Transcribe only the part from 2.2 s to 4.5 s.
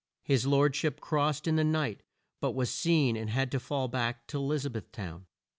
but was seen and had to fall back to E